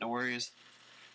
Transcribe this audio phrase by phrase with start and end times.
[0.00, 0.50] no worries.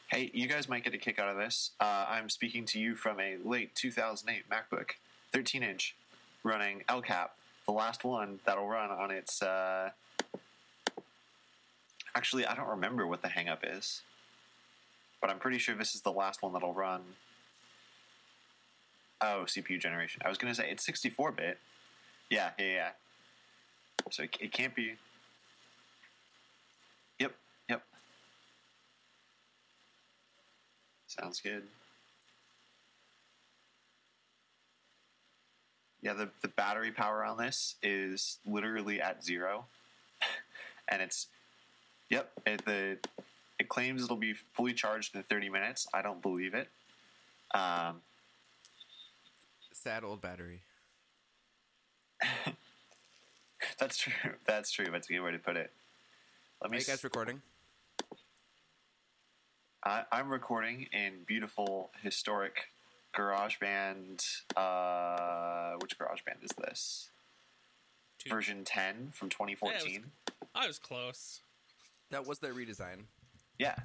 [0.08, 1.72] Hey, you guys might get a kick out of this.
[1.80, 4.92] Uh, I'm speaking to you from a late 2008 MacBook,
[5.34, 5.96] 13 inch,
[6.44, 7.36] running El Cap,
[7.66, 9.42] the last one that'll run on its.
[9.42, 9.90] Uh...
[12.14, 14.02] Actually, I don't remember what the hangup is,
[15.20, 17.02] but I'm pretty sure this is the last one that'll run.
[19.22, 20.22] Oh, CPU generation.
[20.24, 21.58] I was going to say it's 64 bit.
[22.30, 22.90] Yeah, yeah, yeah.
[24.12, 24.94] So it, it can't be.
[27.20, 27.34] Yep,
[27.70, 27.82] yep.
[31.20, 31.64] Sounds good.
[36.02, 39.66] Yeah, the, the battery power on this is literally at zero.
[40.88, 41.28] and it's,
[42.10, 42.98] yep, it, the,
[43.60, 45.88] it claims it'll be fully charged in 30 minutes.
[45.94, 46.70] I don't believe it.
[47.54, 48.02] Um,
[49.74, 50.62] Sad old battery.
[53.80, 54.14] that's true.
[54.46, 54.88] That's true.
[54.92, 55.72] That's a good way to put it.
[56.62, 56.78] Let me.
[56.78, 57.42] Are you guys s- recording?
[59.86, 62.70] I, I'm recording in beautiful, historic
[63.16, 64.26] GarageBand.
[64.58, 67.10] Uh, which GarageBand is this?
[68.20, 70.06] Two- Version 10 from 2014.
[70.56, 71.42] I was close.
[72.10, 73.04] That was their redesign.
[73.60, 73.76] Yeah.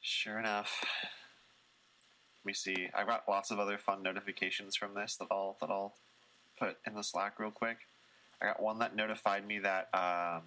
[0.00, 0.82] Sure enough.
[1.02, 2.88] Let me see.
[2.94, 5.94] I got lots of other fun notifications from this that I'll that I'll
[6.58, 7.76] put in the Slack real quick.
[8.40, 10.42] I got one that notified me that um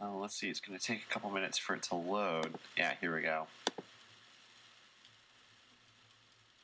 [0.00, 2.54] oh let's see, it's gonna take a couple minutes for it to load.
[2.76, 3.46] Yeah, here we go.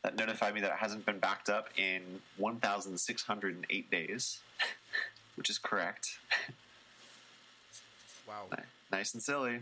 [0.02, 2.00] That notified me that it hasn't been backed up in
[2.38, 4.40] 1,608 days,
[5.36, 6.18] which is correct.
[8.26, 8.48] Wow.
[8.92, 9.60] nice and silly.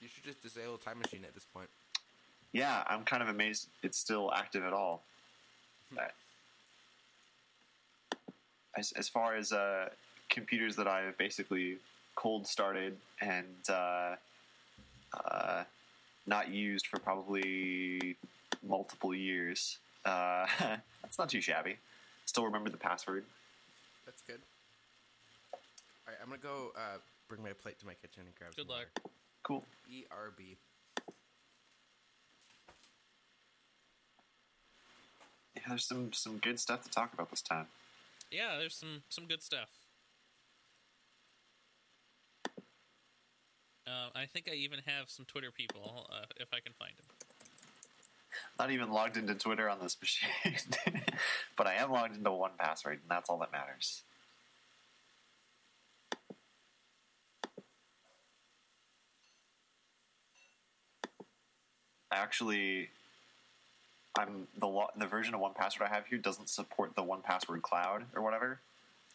[0.00, 1.68] You should just disable time machine at this point.
[2.52, 5.02] Yeah, I'm kind of amazed it's still active at all.
[5.92, 6.12] But
[8.76, 9.88] as, as far as uh,
[10.28, 11.78] computers that I have basically
[12.16, 14.16] cold started and uh,
[15.24, 15.62] uh,
[16.26, 18.16] not used for probably
[18.66, 20.46] multiple years, uh,
[21.02, 21.76] that's not too shabby.
[22.24, 23.24] Still remember the password.
[24.04, 24.40] That's good.
[25.52, 25.58] All
[26.08, 28.68] right, I'm gonna go uh, bring my plate to my kitchen and grab Good some
[28.68, 28.86] luck.
[28.94, 29.10] water.
[29.42, 29.64] Cool.
[29.88, 30.56] BRB.
[35.54, 37.66] Yeah, there's some some good stuff to talk about this time.
[38.30, 39.68] Yeah, there's some some good stuff.
[43.86, 47.06] Uh, I think I even have some Twitter people uh, if I can find them.
[48.58, 50.56] Not even logged into Twitter on this machine,
[51.56, 54.02] but I am logged into one password, and that's all that matters.
[62.12, 62.88] Actually,
[64.18, 67.20] I'm the lo- the version of one password I have here doesn't support the one
[67.22, 68.60] password cloud or whatever.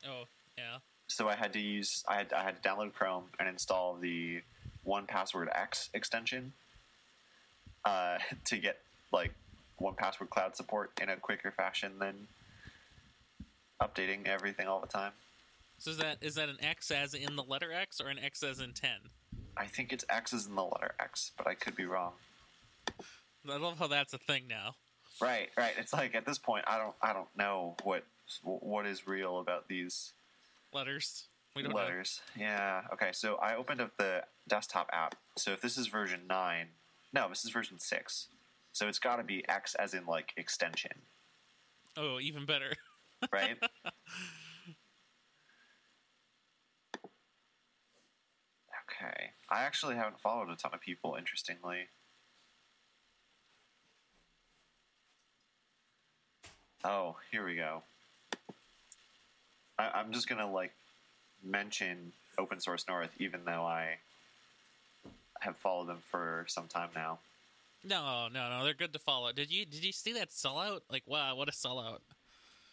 [0.07, 0.23] Oh,
[0.57, 0.77] yeah.
[1.11, 4.41] So I had to use I had I had to download Chrome and install the
[4.83, 6.53] one password X extension
[7.85, 8.79] uh, to get
[9.11, 9.33] like
[9.77, 12.27] one password cloud support in a quicker fashion than
[13.81, 15.11] updating everything all the time.
[15.79, 18.41] So is that is that an X as in the letter X or an X
[18.43, 19.09] as in ten?
[19.57, 22.13] I think it's X as in the letter X, but I could be wrong.
[23.49, 24.75] I love how that's a thing now.
[25.19, 25.73] Right, right.
[25.77, 28.05] It's like at this point, I don't, I don't know what
[28.43, 30.13] what is real about these
[30.73, 31.27] Letters.
[31.55, 31.77] We don't know.
[31.77, 32.21] letters.
[32.37, 32.81] Yeah.
[32.93, 33.09] Okay.
[33.11, 35.15] So I opened up the desktop app.
[35.37, 36.67] So if this is version nine,
[37.13, 38.27] no, this is version six.
[38.71, 40.91] So it's got to be X as in like extension,
[41.97, 42.71] Oh, even better.
[43.33, 43.57] right?
[48.89, 49.31] okay.
[49.49, 51.15] I actually haven't followed a ton of people.
[51.17, 51.89] Interestingly.
[56.83, 57.83] Oh, here we go.
[59.81, 60.71] I, I'm just gonna like
[61.43, 63.97] mention Open Source North, even though I
[65.39, 67.19] have followed them for some time now.
[67.83, 68.63] No, no, no.
[68.63, 69.31] They're good to follow.
[69.31, 70.81] Did you did you see that sellout?
[70.91, 71.99] Like, wow, what a sellout!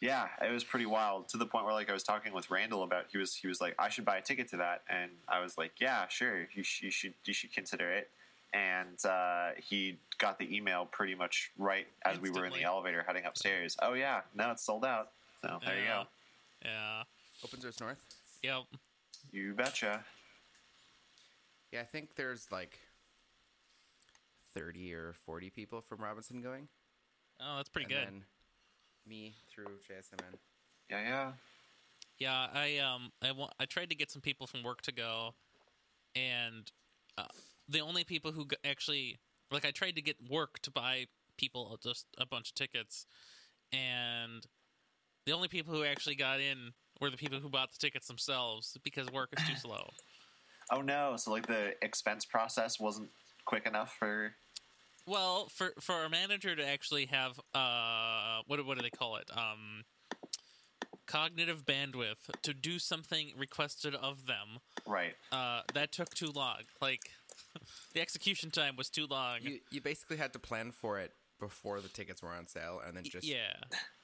[0.01, 2.83] Yeah, it was pretty wild to the point where like I was talking with Randall
[2.83, 5.41] about he was he was like I should buy a ticket to that, and I
[5.41, 8.11] was like, yeah, sure, you, sh- you should you should consider it.
[8.55, 13.05] And uh, he got the email pretty much right as we were in the elevator
[13.07, 13.77] heading upstairs.
[13.83, 15.11] Oh yeah, no, it's sold out.
[15.43, 16.07] So there you go.
[16.65, 17.03] Yeah.
[17.45, 18.05] Open source north.
[18.43, 18.63] Yep.
[19.31, 20.05] You betcha.
[21.73, 22.79] Yeah, I think there's like
[24.55, 26.69] thirty or forty people from Robinson going.
[27.41, 28.15] Oh, that's pretty and good.
[28.15, 28.25] Then
[29.07, 30.35] me through JSMN.
[30.91, 31.33] Yeah, yeah.
[32.19, 35.35] Yeah, I um I wa- I tried to get some people from work to go,
[36.17, 36.71] and
[37.17, 37.25] uh,
[37.69, 39.19] the only people who g- actually
[39.53, 41.07] like I tried to get work to buy
[41.37, 43.07] people just a bunch of tickets,
[43.73, 44.45] and
[45.29, 46.73] the only people who actually got in
[47.03, 49.91] were the people who bought the tickets themselves because work is too slow.
[50.73, 51.17] Oh no!
[51.17, 53.11] So like the expense process wasn't
[53.45, 54.33] quick enough for.
[55.07, 59.31] Well, for for our manager to actually have uh, what what do they call it?
[59.35, 59.85] Um,
[61.07, 64.61] cognitive bandwidth to do something requested of them.
[64.87, 65.15] Right.
[65.31, 66.61] Uh, that took too long.
[66.81, 67.03] Like
[67.95, 69.41] the execution time was too long.
[69.43, 72.97] You you basically had to plan for it before the tickets were on sale, and
[72.97, 73.55] then just yeah,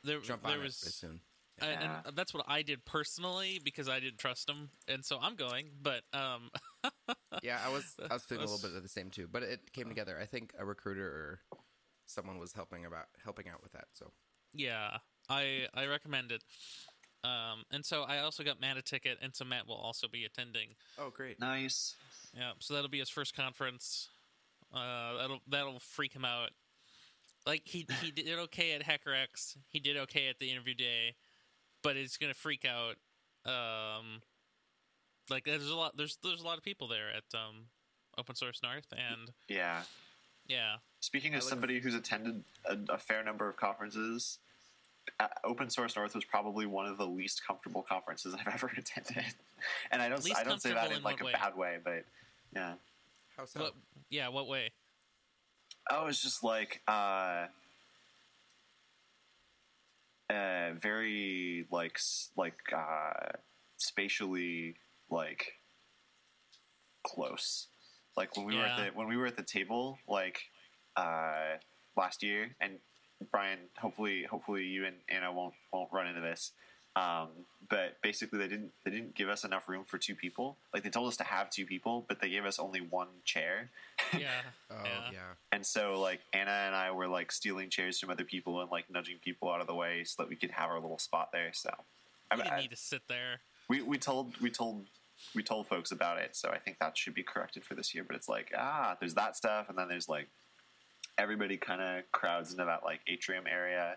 [0.02, 1.20] there jump there on was it soon.
[1.60, 2.00] and, Yeah.
[2.06, 5.70] and that's what I did personally because I didn't trust them, and so I'm going.
[5.82, 6.50] But um,
[7.42, 9.72] Yeah, I was I was feeling a little bit of the same too, but it
[9.72, 10.18] came together.
[10.20, 11.40] I think a recruiter or
[12.06, 13.86] someone was helping about helping out with that.
[13.94, 14.10] So
[14.52, 14.98] yeah,
[15.28, 16.42] I I recommend it.
[17.24, 20.24] Um, and so I also got Matt a ticket, and so Matt will also be
[20.24, 20.74] attending.
[20.98, 21.96] oh great, Nice.
[22.36, 24.10] Yeah, so that'll be his first conference.
[24.72, 26.50] Uh, that'll that'll freak him out.
[27.46, 29.56] Like he he did okay at HackerX.
[29.68, 31.14] He did okay at the interview day,
[31.82, 32.96] but it's gonna freak out.
[33.46, 34.22] Um,
[35.28, 37.66] like there's a lot there's there's a lot of people there at um,
[38.16, 39.82] Open Source North, and Yeah.
[40.46, 44.38] yeah, Speaking I as like- somebody who's attended a, a fair number of conferences,
[45.20, 49.34] uh, Open Source North was probably one of the least comfortable conferences I've ever attended.
[49.90, 51.32] And I don't Least I don't say that in in like a way?
[51.32, 52.04] bad way, but
[52.54, 52.74] yeah.
[53.36, 53.60] how so?
[53.60, 53.74] what
[54.08, 54.70] yeah what way?
[55.90, 57.46] Oh, was just like uh,
[60.30, 61.98] uh, very like
[62.36, 63.32] like uh,
[63.76, 64.76] spatially
[65.10, 65.52] like
[67.06, 67.68] close.
[68.16, 70.38] Like when we were at the when we were at the table like
[70.96, 71.58] uh,
[71.96, 72.78] last year, and
[73.30, 76.52] Brian, hopefully, hopefully you and Anna won't won't run into this.
[76.96, 77.28] Um,
[77.70, 80.56] but basically, they didn't they didn't give us enough room for two people.
[80.72, 83.70] Like they told us to have two people, but they gave us only one chair.
[84.12, 84.28] Yeah,
[84.70, 85.10] oh yeah.
[85.12, 85.18] yeah.
[85.50, 88.84] And so, like Anna and I were like stealing chairs from other people and like
[88.90, 91.50] nudging people out of the way so that we could have our little spot there.
[91.52, 91.70] So,
[92.30, 93.40] I, You didn't I- need to sit there.
[93.68, 94.84] we we told we told
[95.34, 96.36] we told folks about it.
[96.36, 98.04] So I think that should be corrected for this year.
[98.04, 100.28] But it's like ah, there's that stuff, and then there's like
[101.18, 103.96] everybody kind of crowds into that like atrium area.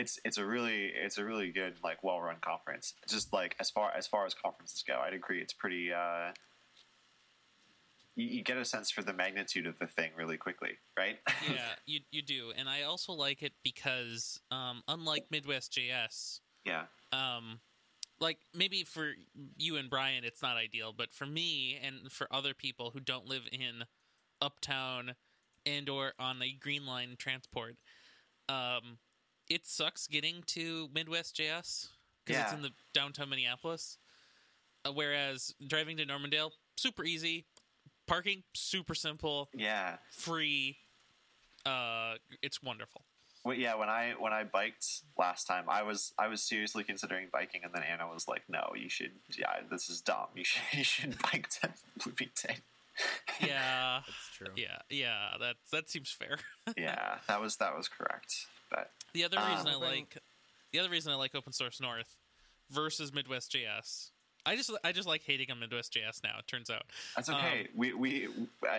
[0.00, 2.94] It's it's a really it's a really good like well run conference.
[3.06, 5.40] Just like as far as far as conferences go, I'd agree.
[5.42, 5.92] It's pretty.
[5.92, 6.32] Uh,
[8.16, 11.18] you, you get a sense for the magnitude of the thing really quickly, right?
[11.50, 16.84] yeah, you you do, and I also like it because um, unlike Midwest JS, yeah.
[17.12, 17.60] um,
[18.20, 19.12] like maybe for
[19.58, 23.26] you and Brian, it's not ideal, but for me and for other people who don't
[23.26, 23.84] live in
[24.40, 25.14] uptown
[25.66, 27.76] and or on a green line transport,
[28.48, 28.98] um,
[29.50, 31.88] it sucks getting to Midwest JS
[32.24, 33.98] because it's in the downtown Minneapolis.
[34.86, 37.44] Uh, whereas driving to Normandale, super easy.
[38.06, 39.98] Parking, super simple, Yeah.
[40.10, 40.78] free.
[41.66, 43.02] Uh, it's wonderful.
[43.44, 47.28] Well, yeah, when I when I biked last time, I was I was seriously considering
[47.32, 49.12] biking, and then Anna was like, "No, you should.
[49.38, 50.26] Yeah, this is dumb.
[50.34, 51.72] You should you should bike to
[52.04, 52.56] Bloomington."
[53.40, 54.48] Yeah, That's true.
[54.56, 55.36] yeah, yeah.
[55.40, 56.38] That that seems fair.
[56.76, 58.46] yeah, that was that was correct.
[58.70, 60.18] But The other Um, reason I like
[60.72, 62.16] the other reason I like Open Source North
[62.70, 64.10] versus Midwest JS.
[64.46, 66.36] I just I just like hating on Midwest JS now.
[66.38, 66.84] It turns out.
[67.14, 67.68] that's okay.
[67.74, 68.24] we we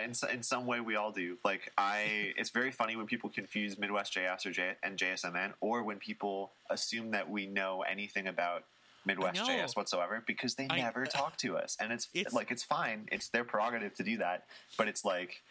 [0.02, 1.36] in in some way we all do.
[1.44, 5.82] Like I, it's very funny when people confuse Midwest JS or J, and JSMN, or
[5.84, 8.64] when people assume that we know anything about
[9.04, 9.40] Midwest.
[9.40, 13.08] JS whatsoever because they I- never talk to us, and it's, It's- like it's fine.
[13.12, 14.46] It's their prerogative to do that,
[14.76, 15.42] but it's like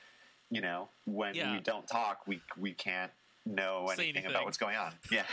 [0.50, 1.54] you know when Yeah.
[1.54, 3.12] we don't talk, we we can't
[3.46, 4.32] know anything, anything.
[4.32, 4.94] about what's going on.
[5.12, 5.24] Yeah,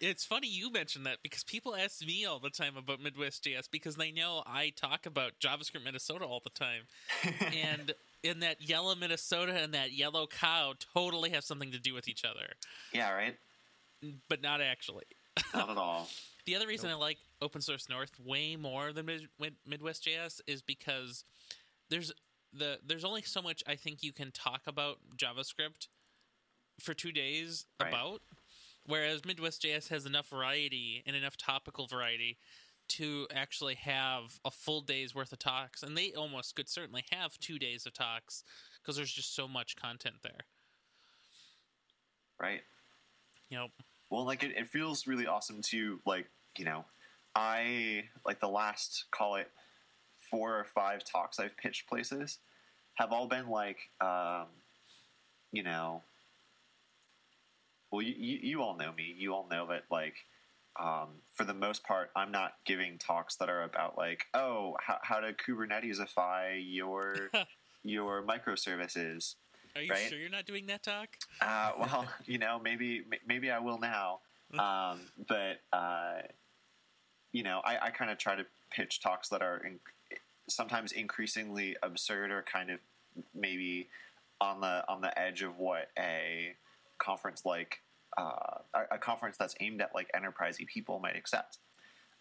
[0.00, 3.70] It's funny you mentioned that because people ask me all the time about Midwest JS
[3.70, 6.82] because they know I talk about JavaScript Minnesota all the time,
[7.54, 12.08] and in that yellow Minnesota and that yellow cow totally have something to do with
[12.08, 12.54] each other,
[12.92, 13.36] yeah, right.
[14.28, 15.04] but not actually.
[15.54, 16.08] Not at all.
[16.44, 20.60] The other reason I like Open Source North way more than Mid- Midwest JS is
[20.60, 21.22] because
[21.88, 22.12] there's
[22.52, 25.86] the there's only so much I think you can talk about JavaScript
[26.82, 27.88] for two days Right.
[27.88, 28.22] about,
[28.84, 32.38] whereas Midwest JS has enough variety and enough topical variety
[32.88, 37.38] to actually have a full day's worth of talks, and they almost could certainly have
[37.38, 38.44] two days of talks
[38.80, 40.40] because there's just so much content there.
[42.38, 42.62] Right.
[43.50, 43.68] Know,
[44.10, 46.26] Well, like it, it feels really awesome to like
[46.58, 46.84] you know,
[47.34, 49.50] I like the last call it
[50.30, 52.38] four or five talks I've pitched places
[52.94, 54.46] have all been like um,
[55.52, 56.02] you know.
[57.92, 59.14] Well, you, you you all know me.
[59.16, 60.16] You all know that like
[60.80, 64.98] um, for the most part, I'm not giving talks that are about like oh how
[65.02, 67.30] how to Kubernetesify your
[67.84, 69.34] your microservices.
[69.76, 70.08] are you Right.
[70.08, 71.08] sure you're not doing that talk?
[71.40, 74.20] Uh, well, you know, maybe m- maybe I will now.
[74.58, 76.20] Um, but uh,
[77.32, 79.78] you know, I, I kind of try to pitch talks that are in,
[80.46, 82.78] sometimes increasingly absurd or kind of
[83.34, 83.88] maybe
[84.42, 86.54] on the on the edge of what a
[86.98, 87.80] conference like
[88.18, 91.58] uh, a, a conference that's aimed at like enterprisey people might accept.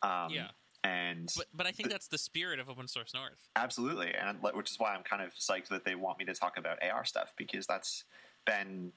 [0.02, 0.50] Um, Yeah.
[0.84, 3.50] and But but I think The- that's the spirit of open source North.
[3.56, 6.58] Absolutely, and which is why I'm kind of psyched that they want me to talk
[6.58, 8.06] about AR stuff because that's
[8.46, 8.92] been,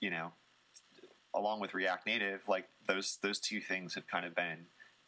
[0.00, 0.32] you know,
[1.34, 4.66] along with React Native, like those those two things have kind of been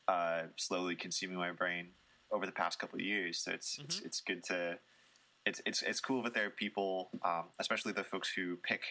[0.09, 1.89] uh, slowly consuming my brain
[2.31, 3.39] over the past couple of years.
[3.39, 4.79] So it's it's it's good to
[5.45, 8.83] it's it's it's cool that there are people, um, especially the folks who pick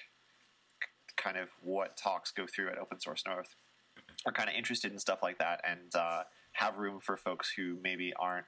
[1.17, 3.55] kind of what talks go through at Open Source North,
[4.25, 7.77] are kind of interested in stuff like that and uh, have room for folks who
[7.83, 8.45] maybe aren't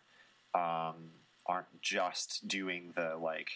[0.56, 1.10] um,
[1.46, 3.50] aren't just doing the like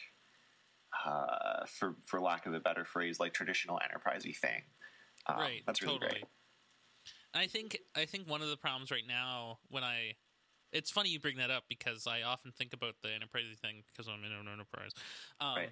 [1.06, 4.64] uh, for for lack of a better phrase like traditional enterprisey thing.
[5.28, 5.64] Um, right.
[5.66, 6.12] That's really totally.
[6.12, 6.26] great.
[7.34, 10.16] I think I think one of the problems right now when I
[10.72, 14.08] it's funny you bring that up because I often think about the enterprise thing because
[14.08, 14.92] I'm in an enterprise.
[15.40, 15.72] Um, Right.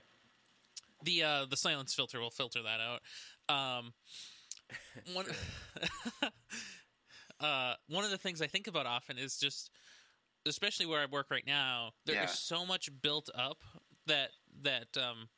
[1.05, 3.01] The uh, the silence filter will filter that out.
[3.47, 3.93] Um,
[5.13, 5.25] one
[7.39, 9.69] uh, one of the things I think about often is just,
[10.45, 12.27] especially where I work right now, there is Yeah.
[12.31, 13.59] so much built up
[14.07, 14.29] that
[14.63, 15.29] that um,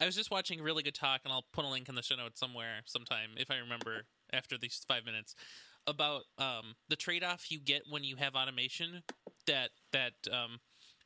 [0.00, 2.02] I was just watching a really good talk, and I'll put a link in the
[2.02, 5.34] show notes somewhere sometime if I remember after these five minutes
[5.86, 9.02] about um, the trade off you get when you have automation
[9.46, 10.60] that that um,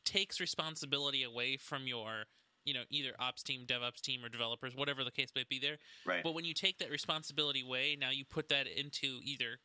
[0.04, 2.25] takes responsibility away from your
[2.64, 5.78] you know either ops team, DevOps team, or developers, whatever the case might be there.
[6.06, 6.23] Right.
[6.23, 9.59] But when you take that responsibility away, now you put that into either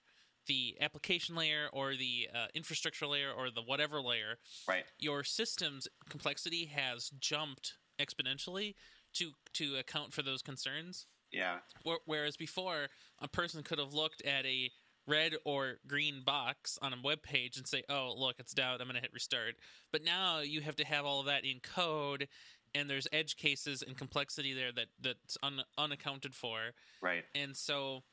[0.47, 4.37] the application layer or the uh, infrastructure layer or the whatever layer.
[4.67, 4.83] right.
[4.97, 8.75] Your system's complexity has jumped exponentially
[9.13, 11.05] to to account for those concerns.
[11.31, 11.57] Yeah.
[11.85, 12.87] Wh- Whereas before,
[13.21, 14.71] a person could have looked at a
[15.07, 18.73] red or green box on a web page and say, "Oh, look, it's down.
[18.79, 19.55] I'm going to hit restart."
[19.91, 22.27] But now you have to have all of that in code,
[22.75, 26.59] and there's edge cases and complexity there that that's un- unaccounted for.
[27.01, 27.23] Right.
[27.35, 28.03] And so,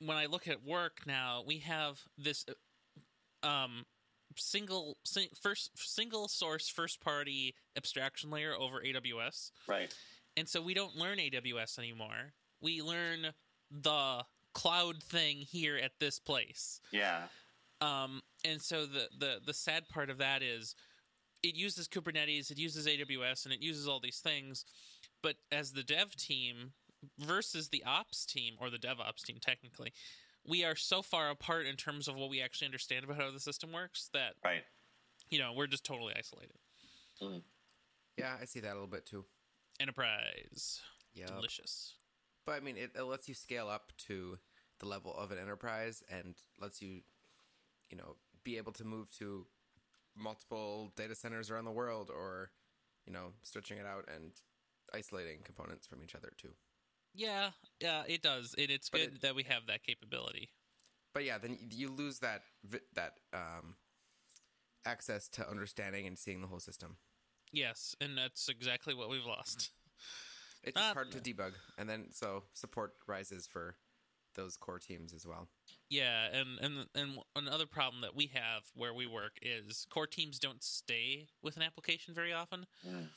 [0.00, 2.44] when I look at work now, we have this
[3.44, 3.84] uh, um,
[4.36, 9.50] single sing, first single source first party abstraction layer over AWS.
[9.68, 9.94] Right.
[10.36, 12.32] And so we don't learn AWS anymore.
[12.60, 13.28] We learn
[13.70, 16.80] the cloud thing here at this place.
[16.90, 17.22] Yeah.
[17.80, 20.74] Um, and so the, the the sad part of that is
[21.44, 24.64] it uses Kubernetes, it uses AWS, and it uses all these things.
[25.22, 26.72] But as the dev team
[27.18, 29.92] versus the ops team or the DevOps team, technically,
[30.46, 33.40] we are so far apart in terms of what we actually understand about how the
[33.40, 34.64] system works that Right.
[35.30, 36.56] you know we're just totally isolated.
[37.22, 37.38] Mm-hmm.
[38.18, 39.24] Yeah, I see that a little bit too.
[39.80, 40.80] Enterprise,
[41.14, 41.26] Yeah.
[41.26, 41.94] delicious.
[42.46, 44.38] But I mean, it, it lets you scale up to
[44.80, 47.00] the level of an enterprise and lets you,
[47.90, 49.46] you know, be able to move to
[50.16, 52.50] multiple data centers around the world or,
[53.06, 54.32] you know, stretching it out and
[54.94, 56.50] isolating components from each other too.
[57.14, 58.54] Yeah, yeah, it does.
[58.58, 60.50] It, it's But good it- that we have that capability.
[61.12, 62.42] But yeah, then you lose that
[62.94, 63.76] that um,
[64.84, 66.96] access to understanding and seeing the whole system.
[67.52, 69.70] Yes, and that's exactly what we've lost.
[70.64, 73.76] It's just Uh, hard to debug, and then so support rises for
[74.34, 75.48] those core teams as well.
[75.90, 80.38] Yeah, and and and another problem that we have where we work is core teams
[80.38, 82.66] don't stay with an application very often.
[82.86, 83.08] Mm.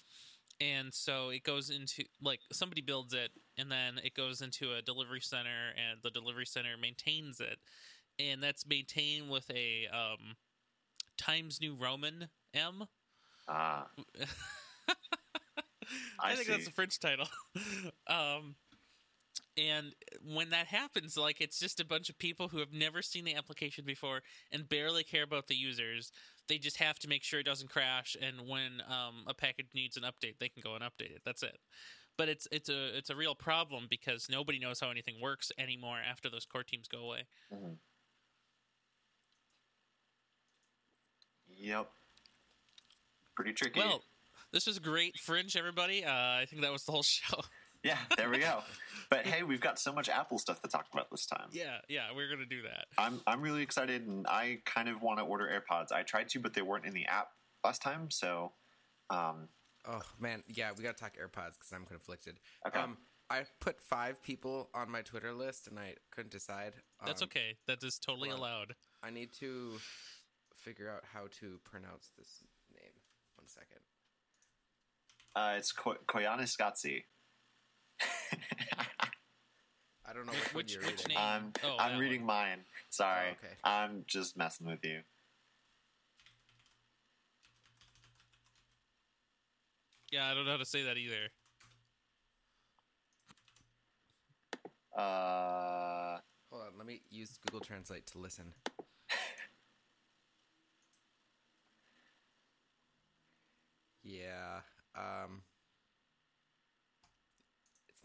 [0.59, 4.81] And so it goes into like somebody builds it and then it goes into a
[4.81, 7.59] delivery center and the delivery center maintains it.
[8.19, 10.35] And that's maintained with a um,
[11.17, 12.85] Times New Roman M.
[13.47, 13.87] Ah.
[16.19, 16.65] I, I think that's see.
[16.65, 17.27] the French title.
[18.07, 18.55] um,
[19.57, 23.25] and when that happens, like it's just a bunch of people who have never seen
[23.25, 24.21] the application before
[24.51, 26.11] and barely care about the users.
[26.47, 29.97] They just have to make sure it doesn't crash, and when um, a package needs
[29.97, 31.21] an update, they can go and update it.
[31.25, 31.57] That's it.
[32.17, 35.97] But it's it's a it's a real problem because nobody knows how anything works anymore
[36.09, 37.23] after those core teams go away.
[41.59, 41.89] Yep.
[43.35, 43.79] Pretty tricky.
[43.79, 44.03] Well,
[44.51, 45.55] this was great, Fringe.
[45.55, 47.39] Everybody, uh, I think that was the whole show.
[47.87, 48.59] Yeah, there we go.
[49.09, 51.47] But hey, we've got so much Apple stuff to talk about this time.
[51.53, 52.87] yeah, yeah, we're gonna do that.
[52.97, 55.93] I'm I'm really excited, and I kind of want to order AirPods.
[55.93, 57.29] I tried to, but they weren't in the app
[57.63, 58.11] last time.
[58.11, 58.51] So,
[59.09, 59.47] um,
[59.85, 62.35] Oh man, yeah, we got to talk AirPods because I'm conflicted.
[62.67, 62.77] Okay.
[62.77, 62.97] Um,
[63.29, 66.73] I put five people on my Twitter list, and I couldn't decide.
[67.05, 67.55] That's Um, okay.
[67.67, 68.47] That is totally hold on.
[68.49, 68.75] allowed.
[69.01, 69.79] I need to
[70.53, 72.91] figure out how to pronounce this name.
[73.37, 73.79] One second.
[75.33, 77.03] uh, it's Ko- Koyana Scotzi.
[80.09, 81.07] I don't know which, one Which- you're which reading.
[81.09, 81.17] name?
[81.17, 82.65] I'm Oh, I'm that reading mine.
[82.89, 83.53] Sorry, Oh, okay.
[83.63, 85.01] I'm just messing with you.
[90.11, 91.29] Yeah, I don't know how to say that either.
[94.97, 98.53] Uh, Hold on, let me use Google Translate to listen.
[104.03, 104.61] yeah,
[104.95, 105.46] um, it's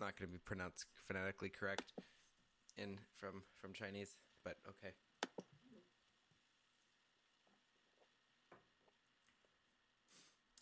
[0.03, 1.93] not going to be pronounced phonetically correct
[2.77, 4.95] in from from Chinese, but okay.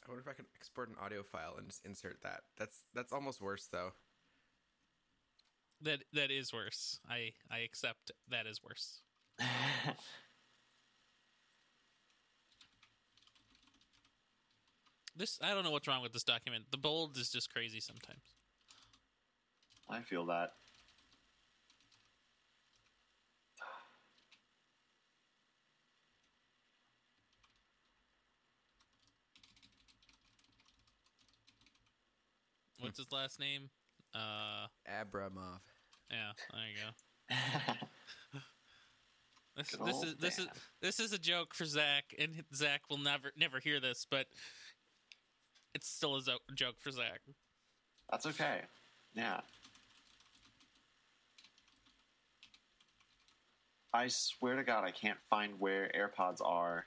[0.04, 2.40] I wonder if I can export an audio file and just insert that.
[2.59, 3.92] That's that's almost worse though.
[5.82, 7.00] That that is worse.
[7.09, 9.00] I I accept that is worse.
[15.16, 16.64] This I don't know what's wrong with this document.
[16.70, 18.39] The bold is just crazy sometimes.
[19.90, 20.50] I feel that.
[32.78, 33.68] What's his last name?
[34.14, 35.61] Uh, Abramov.
[36.11, 37.37] yeah, there you
[37.68, 37.75] go.
[39.56, 40.47] This, this old is this is
[40.80, 44.26] this is a joke for Zach, and Zach will never never hear this, but
[45.75, 47.20] it's still a zo- joke for Zach.
[48.11, 48.61] That's okay.
[49.14, 49.40] Yeah.
[53.92, 56.87] I swear to God, I can't find where AirPods are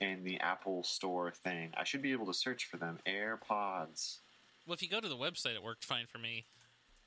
[0.00, 1.72] in the Apple Store thing.
[1.76, 2.98] I should be able to search for them.
[3.06, 4.18] AirPods.
[4.66, 6.44] Well, if you go to the website, it worked fine for me.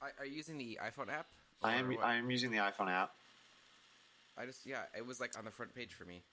[0.01, 1.27] Are, are you using the iPhone app?
[1.63, 1.89] I am.
[1.89, 2.03] what?
[2.03, 3.11] I am using the iPhone app.
[4.37, 6.23] I just yeah, it was like on the front page for me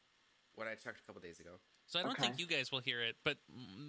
[0.54, 1.50] when I checked a couple days ago.
[1.86, 2.22] So I don't Okay.
[2.22, 3.38] think you guys will hear it, but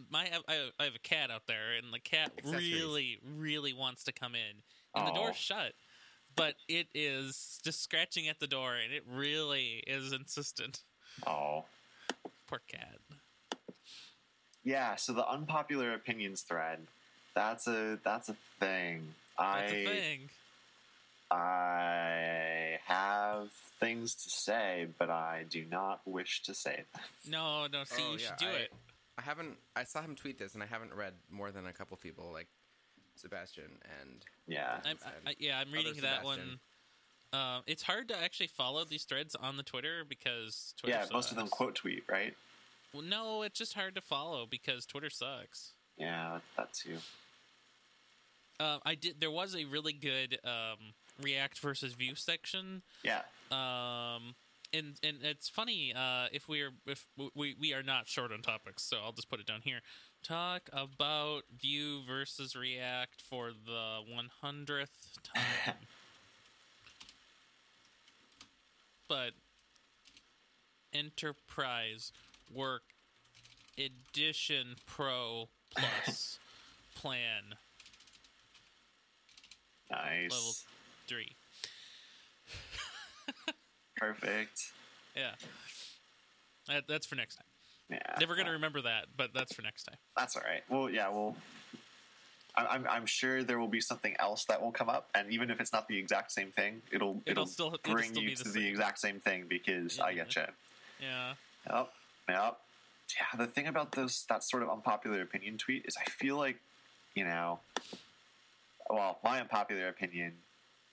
[0.09, 4.13] my I, I have a cat out there, and the cat really, really wants to
[4.13, 4.63] come in,
[4.95, 5.33] and the door's oh.
[5.33, 5.73] shut.
[6.39, 10.79] But it is just scratching at the door, and it really is insistent.
[11.27, 11.65] Oh.
[12.47, 12.97] Poor cat.
[14.63, 14.95] Yeah.
[14.95, 16.79] So the unpopular opinions thread.
[17.35, 17.99] That's a.
[18.03, 19.13] That's a thing.
[19.37, 19.75] That's I.
[19.75, 20.29] a thing.
[21.31, 27.03] I have things to say, but I do not wish to say them.
[27.29, 27.83] No, no.
[27.83, 28.73] See, Oh, you should do I- it.
[29.17, 29.57] I haven't.
[29.75, 32.47] I saw him tweet this, and I haven't read more than a couple people like
[33.19, 34.79] Sebastian and Yeah.
[34.85, 34.97] I'm.
[35.05, 36.23] I, I- yeah, I'm reading that Sebastian.
[36.23, 36.59] one.
[37.31, 41.29] Um, it's hard to actually follow these threads on the Twitter because Twitter yeah, most
[41.29, 42.35] of them quote tweet, right?
[42.91, 45.73] Well, no, it's just hard to follow because Twitter sucks.
[45.97, 46.97] Yeah, that too.
[48.59, 49.21] Um, I did.
[49.21, 52.81] There was a really good um, React versus Vue section.
[53.03, 53.21] Yeah.
[53.51, 54.35] Um,
[54.73, 57.05] and and it's funny uh, if we're if
[57.35, 59.81] we we are not short on topics, so I'll just put it down here.
[60.23, 65.75] Talk about Vue versus React for the one hundredth time.
[69.07, 69.31] but
[70.93, 72.11] Enterprise
[72.53, 72.83] Work
[73.77, 76.37] Edition Pro Plus
[76.95, 77.55] plan
[79.89, 80.29] Nice.
[80.31, 80.53] level
[81.07, 81.35] three.
[83.97, 84.61] Perfect.
[85.15, 85.31] Yeah.
[86.67, 87.47] That, that's for next time.
[87.89, 87.97] Yeah.
[88.19, 89.97] Never gonna remember that, but that's for next time.
[90.15, 90.63] That's all right.
[90.69, 91.09] Well, yeah.
[91.09, 91.35] Well,
[92.55, 95.49] I- I'm I'm sure there will be something else that will come up, and even
[95.49, 98.29] if it's not the exact same thing, it'll It'll it'll, still- it'll bring still you
[98.29, 100.23] be to the the exact same thing because I Yeah.
[100.25, 100.45] get you.
[101.01, 101.33] Yeah.
[101.69, 101.93] Yep.
[102.29, 102.59] Yep.
[103.17, 103.37] Yeah.
[103.39, 106.59] The thing about those that sort of unpopular opinion tweet is I feel like,
[107.15, 107.59] you know,
[108.89, 110.37] well, my unpopular opinion,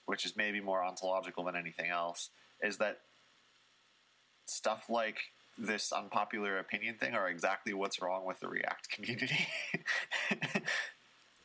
[0.07, 2.29] which is maybe more ontological than anything else,
[2.61, 3.01] is that
[4.45, 5.19] stuff like
[5.57, 9.47] this unpopular opinion thing are exactly what's wrong with the React community.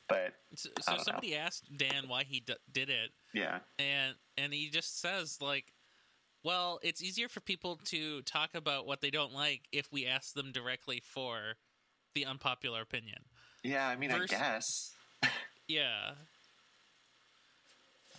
[0.09, 1.05] but So, so don't know.
[1.05, 5.73] somebody asked Dan why he d- did it, yeah, and and he just says like,
[6.45, 10.35] "Well, it's easier for people to talk about what they don't like if we ask
[10.35, 11.57] them directly for
[12.15, 13.19] the unpopular opinion."
[13.63, 13.87] yeah.
[13.87, 14.93] I mean, I guess.
[15.69, 16.11] Yeah.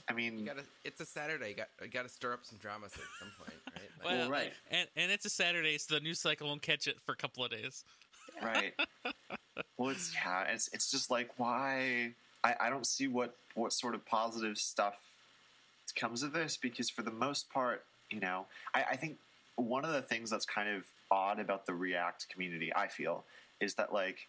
[0.09, 0.63] I mean, you gotta.
[0.83, 1.49] It's a Saturday.
[1.49, 3.89] You got you got to stir up some drama at some point, right?
[4.03, 4.53] Like, Well, right.
[4.69, 7.43] And and it's a Saturday, so the news cycle won't catch it for a couple
[7.45, 7.83] of days.
[8.43, 8.73] right
[9.77, 12.11] well it's yeah it's it's just like why
[12.43, 14.95] I, I don't see what what sort of positive stuff
[15.95, 19.17] comes of this because for the most part you know I, I think
[19.55, 23.23] one of the things that's kind of odd about the react community i feel
[23.59, 24.27] is that like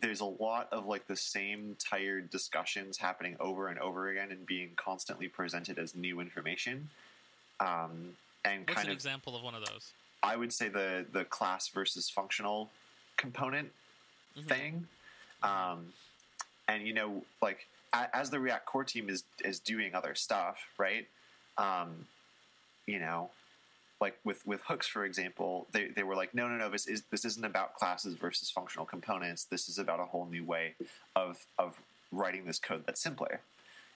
[0.00, 4.46] there's a lot of like the same tired discussions happening over and over again and
[4.46, 6.88] being constantly presented as new information
[7.60, 9.92] um, and What's kind an of example of one of those?
[10.22, 12.70] I would say the the class versus functional
[13.16, 13.70] component
[14.36, 14.48] Mhm.
[14.48, 14.88] thing,
[15.42, 15.92] um,
[16.68, 20.58] and you know, like a, as the React core team is is doing other stuff,
[20.78, 21.06] right?
[21.58, 22.06] Um,
[22.86, 23.30] you know,
[24.02, 27.04] like with with hooks for example they, they were like no no no this is
[27.10, 29.44] this isn't about classes versus functional components.
[29.44, 30.74] This is about a whole new way
[31.16, 33.40] of of writing this code that's simpler.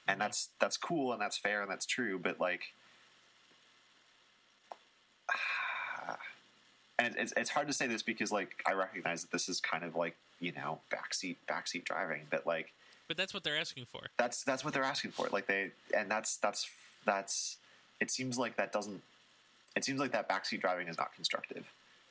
[0.09, 0.21] And mm-hmm.
[0.21, 2.63] that's that's cool and that's fair and that's true but like
[6.99, 9.85] and it's, it's hard to say this because like i recognize that this is kind
[9.85, 12.73] of like you know backseat backseat driving but like
[13.09, 14.01] But that's what they're asking for.
[14.17, 15.29] that's that's what they're asking for.
[15.33, 16.69] Like they and that's that's
[17.05, 17.59] that's
[18.01, 19.03] it seems like that doesn't
[19.77, 21.65] it seems like that backseat driving is not constructive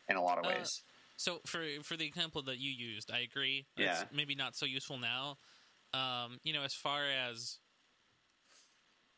[0.10, 0.82] in a lot of Uh, ways
[1.18, 3.66] So for for the example that you used, I agree.
[3.78, 4.02] Yeah.
[4.02, 5.38] It's maybe not so useful now.
[5.94, 7.60] Um, you know, as far as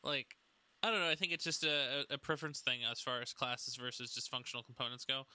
[0.03, 0.35] like
[0.83, 3.33] I don't know, I think it's just a, a a preference thing as far as
[3.33, 5.25] classes versus just functional components go.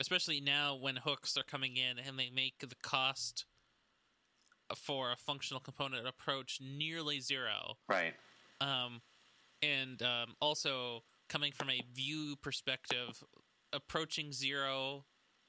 [0.00, 3.46] Especially now when hooks are coming in and they make the cost
[4.74, 7.76] for a functional component approach nearly zero.
[7.88, 8.14] right
[8.60, 9.00] um,
[9.62, 13.22] and um, also coming from a Vue perspective,
[13.72, 15.04] approaching zero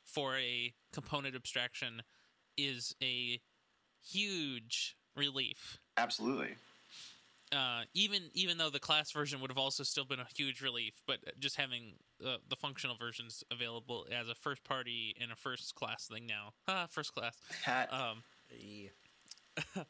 [0.05, 2.01] for a component abstraction
[2.57, 3.39] is a
[4.01, 5.79] huge relief.
[5.97, 6.55] absolutely
[7.51, 10.93] Uh, even even though the class version would have also still been a huge relief,
[11.07, 11.93] but just having
[12.25, 16.53] uh, the functional versions available as a first party and a first class thing now,
[16.67, 17.37] ah, first class.
[17.63, 17.93] Hat.
[17.93, 18.89] Um, Yeah.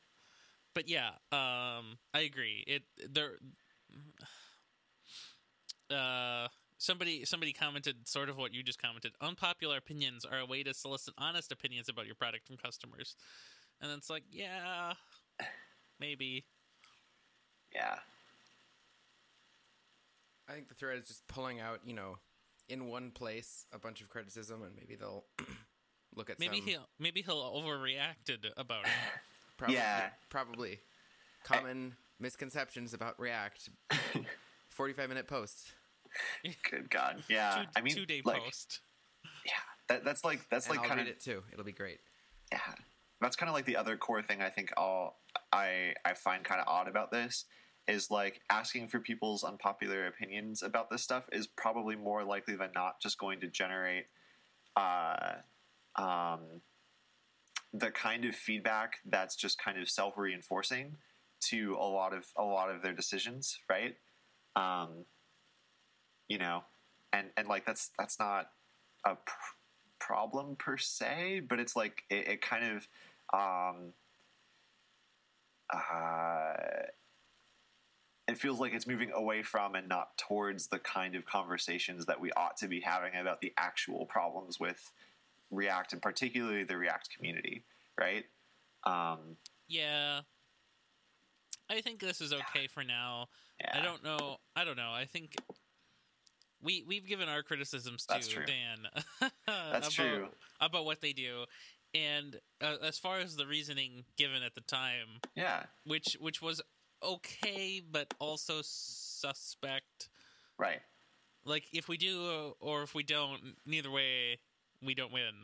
[0.76, 2.64] but yeah, um, I agree.
[2.68, 3.38] It there.
[5.96, 9.14] Uh, somebody somebody commented sort of what you just commented.
[9.22, 13.16] Unpopular opinions are a way to solicit honest opinions about your product from customers,
[13.82, 14.94] and it's like, yeah,
[16.00, 16.46] maybe.
[17.74, 17.96] yeah
[20.50, 22.18] I think the thread is just pulling out, you know,
[22.70, 25.26] in one place a bunch of criticism, and maybe they'll
[26.16, 26.68] look at Maybe some.
[26.68, 28.92] he'll maybe he'll overreacted about it.
[29.58, 30.10] Probably, Yeah.
[30.30, 30.80] probably
[31.46, 33.70] common misconceptions about React.
[34.70, 35.72] Forty-five minute post.
[36.70, 38.80] good god yeah two, i mean two day like post.
[39.46, 39.52] yeah
[39.88, 41.44] that, that's like that's And like I'll kind read of it too.
[41.54, 42.00] It'll be great.
[42.52, 42.60] yeah
[43.22, 45.16] that's kind of like the other core thing i think i'll
[45.54, 47.46] i i find kind of odd about this
[47.88, 52.70] is like asking for people's unpopular opinions about this stuff is probably more likely than
[52.76, 54.06] not just going to generate
[54.76, 55.34] uh
[55.98, 56.62] um
[57.74, 60.96] the kind of feedback that's just kind of self-reinforcing
[61.42, 63.96] to a lot of a lot of their decisions right
[64.56, 65.06] um
[66.28, 66.64] you know
[67.14, 68.50] and and like that's that's not
[69.06, 69.56] a pr-
[70.00, 72.88] problem per se but it's like it, it kind of
[73.34, 73.94] um
[75.74, 76.54] uh
[78.28, 82.20] it feels like it's moving away from and not towards the kind of conversations that
[82.20, 84.92] we ought to be having about the actual problems with
[85.52, 87.64] React and particularly the React community,
[88.00, 88.26] right?
[88.84, 90.22] Um, Yeah.
[91.70, 93.28] I think this is okay for now.
[93.60, 93.80] yeah.
[93.80, 94.38] I don't know.
[94.56, 94.92] I don't know.
[94.92, 95.36] I think
[96.66, 98.44] we we've given our criticisms to That's true.
[98.46, 98.88] Dan.
[99.48, 100.28] That's about, true.
[100.60, 101.46] about what they do,
[101.94, 106.62] and uh, as far as the reasoning given at the time, Yeah, which which was
[107.04, 110.10] okay, but also suspect.
[110.58, 110.82] right.
[111.48, 114.40] Like if we do or if we don't, neither way
[114.84, 115.44] we don't win.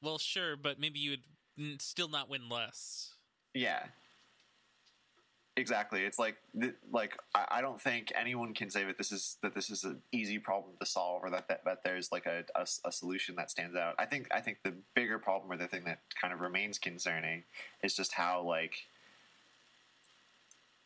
[0.00, 1.24] Well, sure, but maybe you would
[1.58, 3.14] n- still not win less.
[3.52, 3.82] Yeah.
[5.56, 6.02] Exactly.
[6.04, 6.36] It's like
[6.90, 10.38] like I, don't think anyone can say that this is that this is an easy
[10.38, 13.76] problem to solve or that that, that there's like a, a, a solution that stands
[13.76, 13.94] out.
[13.98, 17.42] I think I think the bigger problem or the thing that kind of remains concerning
[17.82, 18.86] is just how like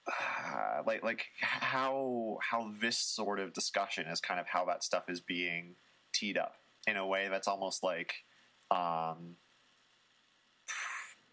[0.08, 5.08] uh, like like how how this sort of discussion is kind of how that stuff
[5.08, 5.76] is being
[6.12, 6.56] teed up
[6.88, 8.24] in a way that's almost like
[8.72, 9.36] um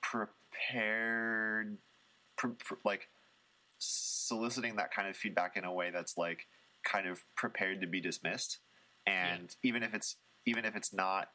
[0.02, 1.78] prepared
[2.36, 3.08] pr- pr- like
[3.84, 6.48] soliciting that kind of feedback in a way that's like
[6.84, 8.60] kind of prepared to be dismissed.
[9.06, 10.16] And even if it's
[10.46, 11.30] even if it's not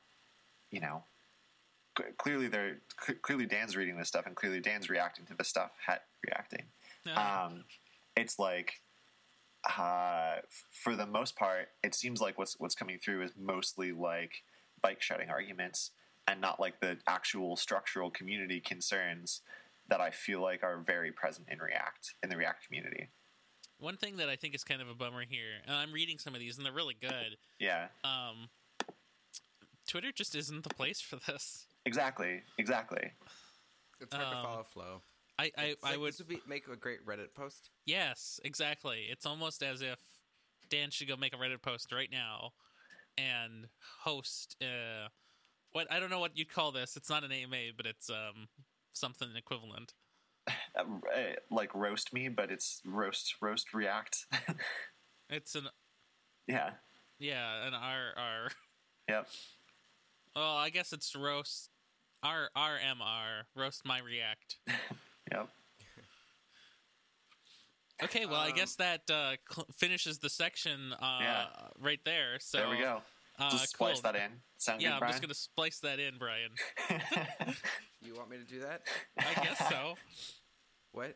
[0.71, 1.05] you know
[2.17, 2.79] clearly they're
[3.23, 6.65] clearly dan's reading this stuff and clearly dan's reacting to this stuff hat reacting.
[7.45, 7.65] Um,
[8.17, 8.81] it's like
[9.77, 10.37] uh,
[10.71, 14.43] for the most part, it seems like what's what's coming through is mostly like
[14.83, 15.91] bike shedding arguments
[16.27, 19.41] and not like the actual structural community concerns
[19.89, 23.09] that I feel like are very present in React in the React community.
[23.79, 26.35] One thing that I think is kind of a bummer here, and I'm reading some
[26.35, 27.37] of these and they're really good.
[27.59, 28.49] Yeah, Um,
[29.87, 31.67] Twitter just isn't the place for this.
[31.87, 33.13] exactly, exactly.
[34.01, 35.03] It's hard Um, to follow flow.
[35.39, 37.71] I I, It's I would This would be, make a great Reddit post.
[37.87, 39.07] yes exactly.
[39.11, 39.99] It's almost as if
[40.69, 42.53] Dan should go make a Reddit post right now
[43.17, 43.69] and
[44.01, 44.57] host.
[44.63, 45.09] Uh,
[45.73, 46.97] what I don't know what you'd call this.
[46.97, 48.49] It's not an AMA, but it's um
[48.93, 49.95] something equivalent.
[50.49, 50.85] Uh,
[51.51, 54.27] like roast me, but it's roast roast React.
[55.31, 55.69] It's an
[56.47, 56.71] yeah,
[57.19, 58.51] Yeah, and R R.
[59.11, 59.29] Yep.
[60.35, 61.69] Well, I guess it's roast
[62.23, 64.57] R R M R roast my react.
[65.31, 65.49] Yep.
[68.05, 71.47] Okay, well, I Um, guess that uh, cl- finishes the section uh, Yeah.
[71.79, 72.39] right there.
[72.41, 73.03] So there we go.
[73.39, 74.13] Uh, Just splice cool.
[74.13, 74.31] that in.
[74.57, 76.51] Sound Yeah, good, I'm just gonna splice that in, Brian.
[78.01, 78.83] You want me to do that?
[79.19, 79.95] I guess so.
[80.93, 81.15] What?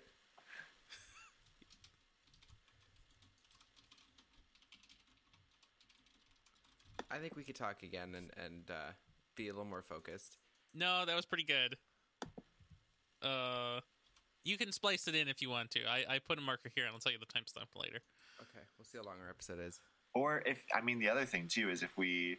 [7.10, 8.92] I think we could talk again and and uh,
[9.36, 10.36] be a little more focused.
[10.74, 11.76] No, that was pretty good.
[13.22, 13.80] Uh,
[14.44, 15.80] you can splice it in if you want to.
[15.86, 18.00] I, I put a marker here, and I'll tell you the timestamp later.
[18.40, 19.80] Okay, we'll see how long our episode is.
[20.14, 22.38] Or if I mean the other thing too is if we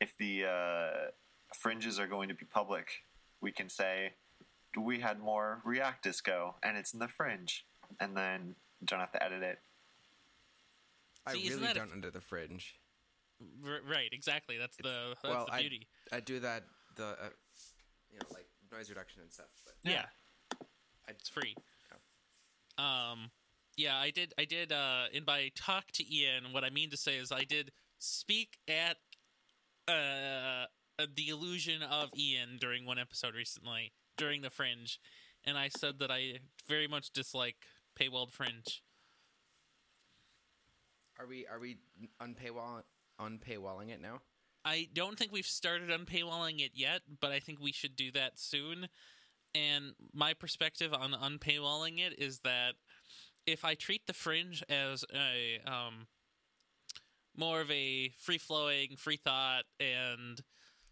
[0.00, 1.10] if the uh,
[1.54, 3.04] fringes are going to be public,
[3.40, 4.12] we can say
[4.78, 7.64] we had more React Disco and it's in the fringe,
[8.00, 9.58] and then you don't have to edit it.
[11.26, 12.74] I See, really don't under the fringe.
[13.64, 14.58] R- right, exactly.
[14.58, 15.86] That's the that's well, the I- beauty.
[16.12, 16.64] I do that
[16.96, 17.28] the uh,
[18.12, 19.46] you know like noise reduction and stuff.
[19.64, 20.06] But yeah.
[20.60, 21.54] I- it's free.
[22.78, 23.30] Um,
[23.76, 24.34] yeah, I did.
[24.38, 24.72] I did.
[24.72, 28.58] Uh, and by talk to Ian, what I mean to say is I did speak
[28.68, 28.96] at
[29.88, 30.66] uh
[31.16, 35.00] the illusion of Ian during one episode recently during the Fringe,
[35.44, 37.56] and I said that I very much dislike
[37.98, 38.82] paywalled Fringe.
[41.18, 41.78] are we are we
[42.20, 42.82] unpaywall
[43.20, 44.20] unpaywalling it now?
[44.64, 48.38] I don't think we've started unpaywalling it yet, but I think we should do that
[48.38, 48.88] soon.
[49.54, 52.74] And my perspective on unpaywalling it is that
[53.46, 56.06] if I treat the fringe as a um,
[57.36, 60.40] more of a free flowing, free thought, and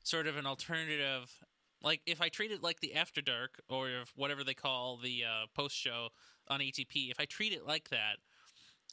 [0.03, 1.31] sort of an alternative,
[1.83, 5.47] like if I treat it like the After Dark or whatever they call the uh,
[5.55, 6.09] post show
[6.49, 8.17] on ATP, if I treat it like that,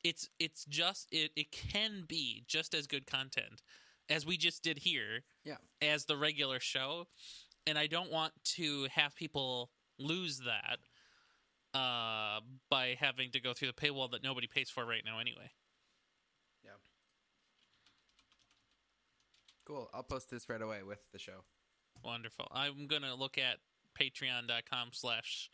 [0.04, 3.62] it's it's just it, it can be just as good content
[4.10, 5.56] as we just did here Yeah.
[5.82, 7.08] as the regular show
[7.66, 10.78] and i don't want to have people lose that
[11.74, 15.50] uh, by having to go through the paywall that nobody pays for right now anyway
[16.64, 16.72] Yeah.
[19.66, 19.90] Cool.
[19.94, 21.44] I'll post this right away with the show.
[22.04, 23.58] wonderful i'm gonna look at
[24.00, 25.50] patreon.com slash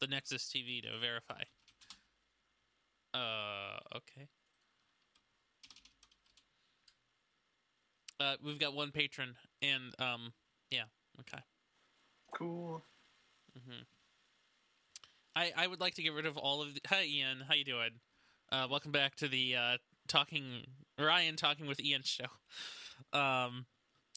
[0.00, 1.42] the nexus tv to verify
[3.12, 4.28] uh okay
[8.20, 10.32] uh we've got one patron and um
[10.70, 10.84] yeah
[11.18, 11.42] okay
[12.32, 12.84] Cool.
[15.36, 16.80] I, I would like to get rid of all of the.
[16.88, 17.44] Hi, Ian.
[17.46, 17.90] How you doing?
[18.50, 19.76] Uh, welcome back to the uh,
[20.08, 20.64] talking
[20.98, 22.24] Ryan talking with Ian show.
[23.12, 23.66] Um,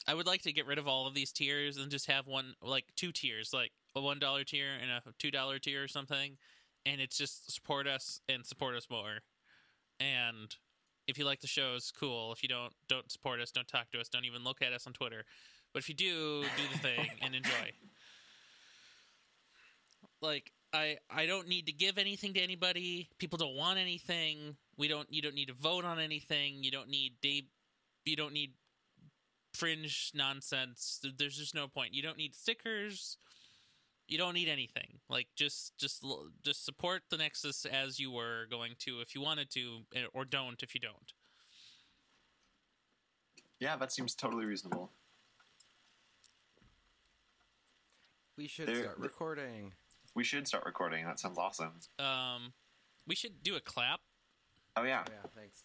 [0.06, 2.54] I would like to get rid of all of these tiers and just have one
[2.60, 6.36] like two tiers, like a one dollar tier and a two dollar tier or something,
[6.84, 9.20] and it's just support us and support us more.
[10.00, 10.54] And
[11.06, 12.32] if you like the shows, cool.
[12.32, 14.86] If you don't, don't support us, don't talk to us, don't even look at us
[14.86, 15.24] on Twitter.
[15.72, 17.50] But if you do, do the thing and enjoy
[20.20, 23.08] like I I don't need to give anything to anybody.
[23.18, 24.56] People don't want anything.
[24.76, 26.64] We don't you don't need to vote on anything.
[26.64, 27.44] You don't need day
[28.04, 28.52] you don't need
[29.54, 31.00] fringe nonsense.
[31.16, 31.94] There's just no point.
[31.94, 33.18] You don't need stickers.
[34.08, 34.98] You don't need anything.
[35.08, 36.04] Like just just
[36.42, 40.24] just support the Nexus as you were going to if you wanted to eh, or
[40.24, 41.12] don't if you don't.
[43.60, 44.90] Yeah, that seems totally reasonable.
[48.36, 49.72] We should There- start recording.
[50.14, 51.04] We should start recording.
[51.06, 51.72] That sounds awesome.
[51.98, 52.52] Um
[53.06, 54.00] we should do a clap.
[54.76, 55.04] Oh yeah.
[55.06, 55.64] Oh, yeah, thanks.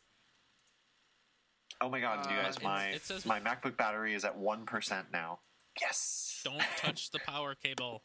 [1.81, 4.65] Oh my god, you Uh, guys, my it says- my MacBook battery is at one
[4.65, 5.39] percent now.
[5.79, 6.41] Yes.
[6.43, 8.03] Don't touch the power cable.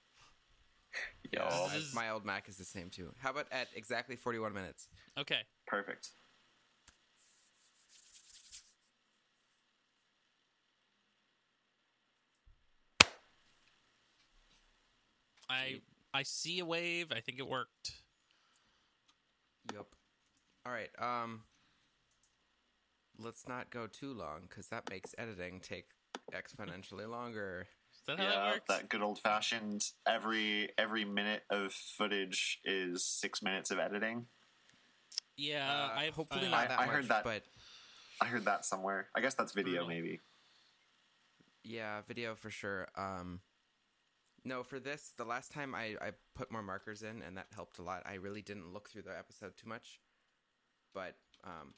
[1.33, 3.12] Yo, This My- is- My old Mac is the same too.
[3.18, 4.88] How about at exactly 41 minutes?
[5.18, 5.40] Okay.
[5.66, 6.11] perfect.
[15.48, 15.80] I
[16.14, 17.11] I see a wave.
[17.11, 17.92] I think it worked.
[19.72, 19.87] Yep.
[20.64, 20.90] All right.
[20.98, 21.42] Um.
[23.18, 25.87] Let's not go too long because that makes editing take
[26.33, 27.66] exponentially longer.
[27.94, 28.64] Is that how that works?
[28.68, 34.27] that good old fashioned every every minute of footage is six minutes of editing.
[35.37, 36.94] yeah, Uh, I hopefully uh, not I- that I much.
[36.94, 37.24] heard that.
[37.24, 37.42] but
[38.20, 39.09] I heard that somewhere.
[39.16, 39.88] I guess that's video, Brutal.
[39.88, 40.20] maybe.
[41.62, 42.88] yeah, video for sure.
[42.96, 43.40] Um.
[44.44, 47.78] No, for this, the last time I, I put more markers in, and that helped
[47.78, 48.02] a lot.
[48.04, 50.00] I really didn't look through the episode too much,
[50.92, 51.72] but um,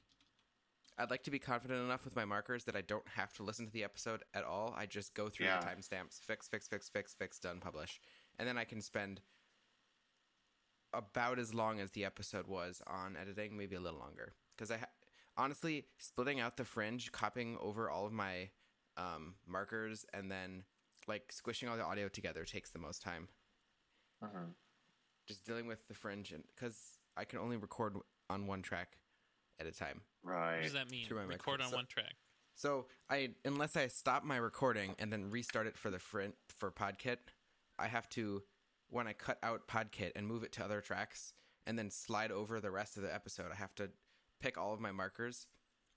[0.99, 3.67] I'd like to be confident enough with my markers that I don't have to listen
[3.67, 4.75] to the episode at all.
[4.77, 5.61] I just go through Yeah.
[5.61, 8.01] the timestamps, fix, fix, fix, fix, fix, done, publish,
[8.39, 9.21] and then I can spend
[10.93, 14.35] about as long as the episode was on editing, maybe a little longer.
[14.57, 14.87] Because I, ha-
[15.37, 18.49] honestly, splitting out the fringe, copying over all of my
[18.97, 20.65] um, markers, and then
[21.07, 23.29] like squishing all the audio together takes the most time.
[24.23, 24.55] Mhm.
[25.27, 27.97] Just dealing with the fringe, and because I can only record
[28.29, 28.99] on one track
[29.59, 30.03] at a time.
[30.23, 30.63] What Right.
[30.63, 31.07] does that mean?
[31.07, 31.71] Through my Record on.
[31.71, 32.15] So- one track.
[32.55, 36.71] So I, unless I stop my recording and then restart it for the frin for
[36.73, 37.19] PodKit,
[37.79, 38.47] I have to
[38.89, 41.35] when I cut out PodKit and move it to other tracks
[41.67, 43.51] and then slide over the rest of the episode.
[43.53, 43.93] I have to
[44.41, 45.47] pick all of my markers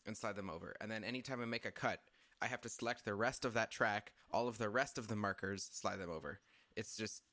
[0.06, 0.76] and slide them over.
[0.82, 2.04] And then anytime I make a cut,
[2.42, 5.16] I have to select the rest of that track, all of the rest of the
[5.16, 6.40] markers, slide them over.
[6.76, 7.24] It's just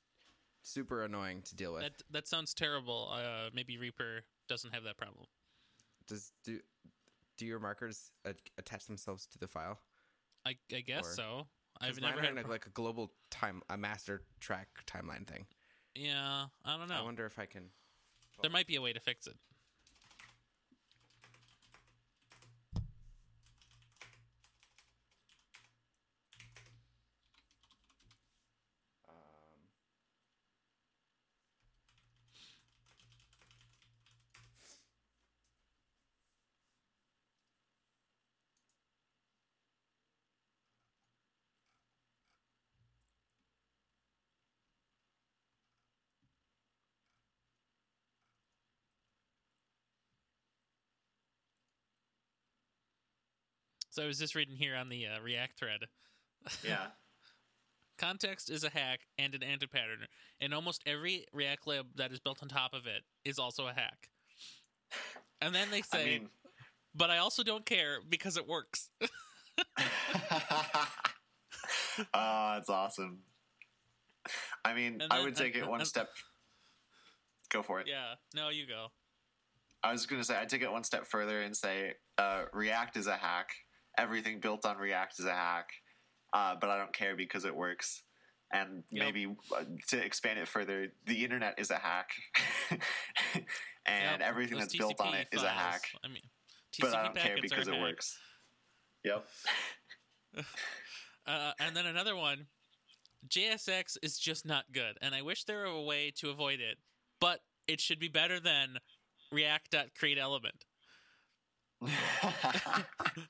[0.63, 1.83] super annoying to deal with.
[1.83, 3.11] That that sounds terrible.
[3.13, 5.27] Uh, maybe Reaper doesn't have that problem.
[6.09, 6.61] Does do
[7.37, 9.79] do your markers a- attach themselves to the file?
[10.45, 11.47] I, I guess Or- so.
[11.79, 15.47] I've never had a a, pro- like a global time a master track timeline thing.
[15.95, 16.95] Yeah, I don't know.
[16.95, 17.69] I wonder if I can.
[18.41, 19.37] there might be a way to fix it.
[53.97, 55.81] So I was just reading here on the uh, React thread.
[56.63, 56.89] Yeah.
[57.99, 60.01] Context is a hack and an anti-pattern,
[60.39, 63.73] and almost every React lib that is built on top of it is also a
[63.73, 64.11] hack.
[65.41, 66.29] And then they I say, mean,
[66.95, 68.91] "But I also don't care because it works."
[72.13, 73.21] oh, it's awesome.
[74.63, 76.11] I mean, And I would take it one step.
[77.49, 77.87] Go for it.
[77.89, 78.89] yeah, no, you go.
[79.83, 82.99] I was going to say I'd take it one step further and say uh, React
[82.99, 83.55] is a hack.
[83.99, 85.71] Everything built on React is a hack,
[86.33, 88.03] uh, but I don't care because it works.
[88.53, 89.05] And Yep.
[89.05, 92.11] maybe uh, to expand it further, the internet is a hack,
[93.87, 95.91] and Yep, everything those that's built on TCP it is a hack.
[96.05, 96.23] I mean,
[96.73, 98.19] TCP But I don't care because it works.
[99.05, 99.27] Yep.
[101.27, 102.47] Uh, and then another one,
[103.29, 106.79] JSX is just not good, and I wish there were a way to avoid it,
[107.21, 108.79] but it should be better than
[109.33, 110.63] React.createElement.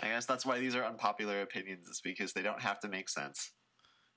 [0.00, 3.08] I guess that's why these are unpopular opinions, is because they don't have to make
[3.08, 3.52] sense.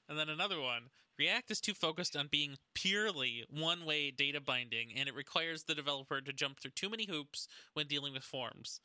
[0.07, 5.07] And then another one, React is too focused on being purely one-way data binding, and
[5.07, 8.79] it requires the developer to jump through too many hoops when dealing with forms.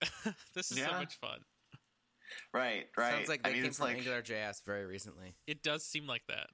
[0.54, 1.40] this is so much fun.
[2.52, 3.12] Right, right.
[3.12, 5.36] Sounds like they I mean, came it's from like, AngularJS very recently.
[5.46, 6.48] It does seem like that.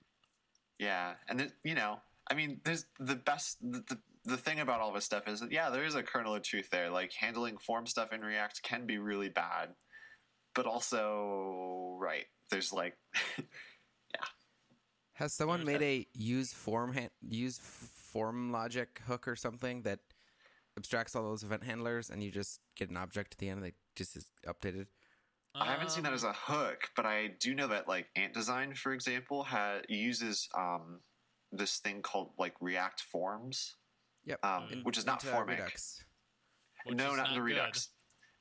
[0.79, 3.59] yeah, and then, you know, I mean, there's the best.
[3.61, 6.35] The, the the thing about all this stuff is that yeah, there is a kernel
[6.35, 6.91] of truth there.
[6.91, 9.71] Like handling form stuff in React can be really bad,
[10.55, 12.27] but also right.
[12.51, 12.95] There's like,
[13.39, 14.27] yeah.
[15.15, 20.01] Has someone made a use form han- use form logic hook or something that
[20.77, 23.75] abstracts all those event handlers, and you just get an object at the end that
[23.97, 24.87] just is updated?
[25.55, 28.33] I haven't seen that Um, as a hook, but I do know that like Ant
[28.33, 31.01] Design, for example, ha uses um
[31.51, 33.77] this thing called like React Forms,
[34.25, 34.45] Yep.
[34.45, 34.85] um, Mm.
[34.85, 35.49] which is not Into Formik.
[35.59, 36.05] Redux.
[36.85, 37.45] which no, not, into good.
[37.47, 37.89] Redux.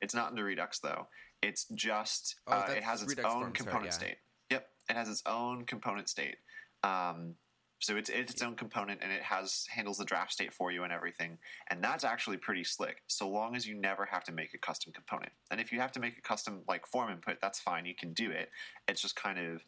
[0.02, 1.08] It's not into Redux though.
[1.41, 3.91] It's just Oh, uh, it has its Redux own forms, sorry, component yeah.
[3.98, 4.17] state.
[4.52, 6.38] Yep, it has its own component state.
[6.84, 7.36] Um,
[7.80, 10.84] so it's it's its own component and it has handles the draft state for you
[10.84, 11.39] and everything.
[11.72, 13.02] And that's actually pretty slick.
[13.08, 15.32] So long as you never have to make a custom component.
[15.50, 17.86] And if you have to make a custom like form input, that's fine.
[17.88, 18.50] You can do it.
[18.88, 19.63] It's just kind of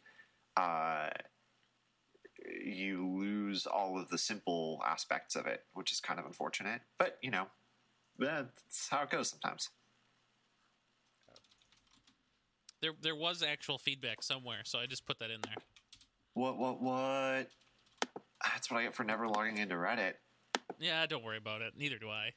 [0.56, 1.10] uh,
[2.44, 6.82] you lose all of the simple aspects of it, which is kind of unfortunate.
[6.98, 7.46] But you know,
[8.18, 9.70] that's how it goes sometimes.
[12.80, 15.54] There, there was actual feedback somewhere, so I just put that in there.
[16.34, 16.58] What?
[16.58, 16.82] What?
[16.82, 17.48] What?
[18.42, 20.14] That's what I get for never logging into Reddit.
[20.78, 21.72] Yeah, don't worry about it.
[21.78, 22.32] Neither do I.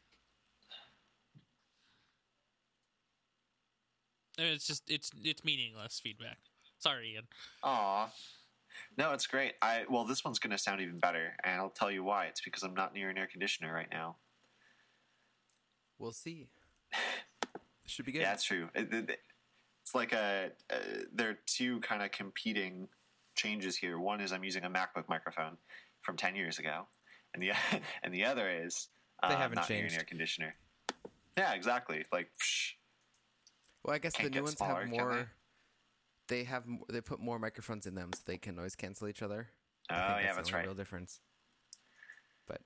[4.39, 6.37] I mean, It's just it's it's meaningless feedback.
[6.79, 7.23] Sorry, Ian.
[7.63, 8.09] Aw.
[8.97, 9.53] No, it's great.
[9.61, 12.25] I well, this one's going to sound even better, and I'll tell you why.
[12.25, 14.15] It's because I'm not near an air conditioner right now.
[15.99, 16.47] We'll see.
[17.85, 18.21] Should be good.
[18.21, 18.69] Yeah, it's true.
[18.75, 19.19] It- it-
[19.81, 20.75] it's like a, uh
[21.13, 22.89] there are two kind of competing
[23.35, 23.97] changes here.
[23.97, 25.57] One is I'm using a MacBook microphone
[26.01, 26.87] from ten years ago,
[27.33, 27.51] and the
[28.03, 28.89] and the other is
[29.23, 30.55] uh, They haven't not near an air conditioner.
[31.37, 32.03] Yeah, exactly.
[32.11, 32.73] Like, psh,
[33.85, 35.29] Well, I guess the new ones smaller, have more.
[36.27, 39.47] They have they put more microphones in them so they can noise cancel each other.
[39.89, 40.65] I oh think yeah, the that's only right.
[40.65, 41.21] Real difference.
[42.47, 42.61] But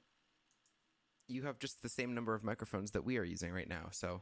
[1.28, 4.22] you have just the same number of microphones that we are using right now, so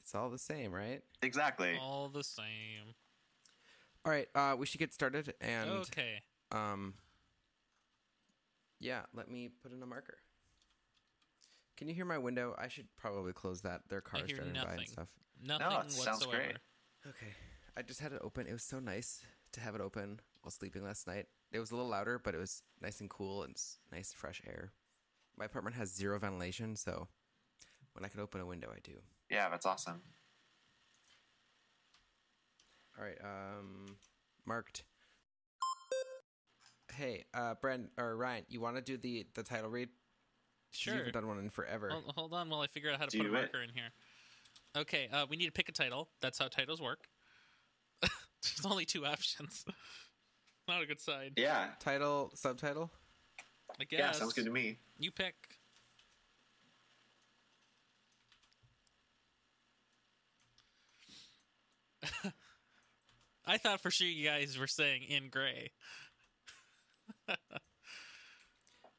[0.00, 1.02] it's all the same, right?
[1.22, 1.76] Exactly.
[1.80, 2.94] All the same.
[4.04, 6.22] All right, uh, we should get started, and okay.
[6.52, 6.94] um,
[8.78, 10.18] yeah, let me put in a marker.
[11.76, 12.54] Can you hear my window?
[12.58, 13.82] I should probably close that.
[13.88, 15.08] There are cars hear driving by and stuff.
[15.44, 16.04] Nothing it whatsoever.
[16.04, 16.56] sounds great.
[17.06, 17.34] Okay.
[17.78, 18.48] I just had it open.
[18.48, 19.20] It was so nice
[19.52, 21.26] to have it open while sleeping last night.
[21.52, 23.54] It was a little louder, but it was nice and cool and
[23.92, 24.72] nice fresh air.
[25.38, 27.06] My apartment has zero ventilation, so
[27.92, 28.94] when I can open a window, I do.
[29.30, 30.02] Yeah, that's awesome.
[32.98, 33.96] All right, um,
[34.44, 34.82] marked.
[36.92, 39.88] Hey, uh, Brent or Ryan, you want to do the the title read?
[40.72, 40.94] 'Cause You Sure.
[40.96, 41.90] haven't done one in forever.
[41.90, 43.32] Hold, hold on while I figure out how to Do put a it.
[43.32, 43.90] marker in here.
[44.74, 46.10] Okay, uh, we need to pick a title.
[46.20, 47.08] That's how titles work.
[48.02, 49.64] There's only two options.
[50.68, 51.32] Not a good sign.
[51.36, 51.68] Yeah.
[51.80, 52.90] Title, subtitle.
[53.80, 53.98] I guess.
[53.98, 54.78] Yeah, sounds good to me.
[54.98, 55.34] You pick.
[63.46, 65.70] I thought for sure you guys were saying in gray.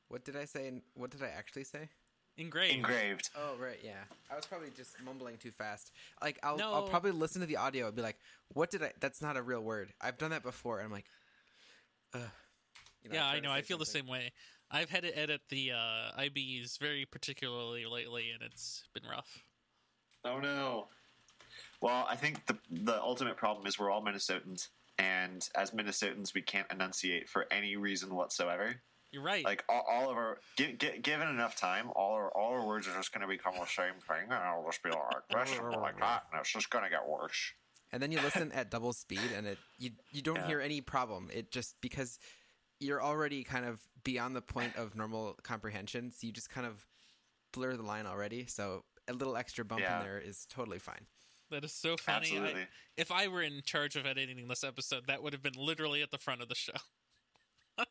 [0.07, 0.67] What did I say?
[0.67, 1.89] and What did I actually say?
[2.39, 2.75] Engraved.
[2.75, 3.29] Engraved.
[3.35, 4.03] Oh right, yeah.
[4.31, 5.91] I was probably just mumbling too fast.
[6.21, 8.17] Like I'll I'll probably listen to the audio and be like,
[8.53, 8.93] "What did I?
[8.99, 11.05] That's not a real word." I've done that before, and I'm like,
[12.13, 12.21] Ugh.
[13.03, 13.53] You yeah, I'm I trying to know.
[13.53, 14.31] I say feel the same way.
[14.71, 19.43] I've had to edit the uh, IBs very particularly lately, and it's been rough.
[20.25, 20.87] Oh no.
[21.81, 26.41] Well, I think the the ultimate problem is we're all Minnesotans, and as Minnesotans, we
[26.41, 28.75] can't enunciate for any reason whatsoever.
[29.11, 29.43] You're right.
[29.43, 32.87] Like all, all of our, gi- gi- given enough time, all our all our words
[32.87, 35.71] are just going to become the same thing, and it'll just be like this and
[35.81, 37.53] like that, and it's just going to get worse.
[37.91, 40.47] And then you listen at double speed, and it you you don't Yeah.
[40.47, 41.29] hear any problem.
[41.33, 42.19] It just because
[42.79, 46.85] you're already kind of beyond the point of normal comprehension, so you just kind of
[47.51, 48.45] blur the line already.
[48.45, 49.99] So a little extra bump Yeah.
[49.99, 51.07] in there is totally fine.
[51.49, 52.37] that is so funny.
[52.37, 56.03] I- if I were in charge of editing this episode, that would have been literally
[56.03, 56.73] at the front of the show.